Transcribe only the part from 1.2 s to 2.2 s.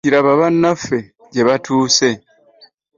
gye batuuse!